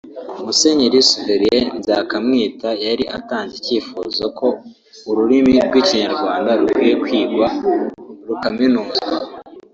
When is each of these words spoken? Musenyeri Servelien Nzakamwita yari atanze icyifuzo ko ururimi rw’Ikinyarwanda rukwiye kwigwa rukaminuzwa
Musenyeri 0.45 0.99
Servelien 1.09 1.65
Nzakamwita 1.79 2.69
yari 2.87 3.03
atanze 3.17 3.53
icyifuzo 3.59 4.23
ko 4.39 4.47
ururimi 5.09 5.53
rw’Ikinyarwanda 5.67 6.51
rukwiye 6.59 6.93
kwigwa 7.03 7.47
rukaminuzwa 8.27 9.07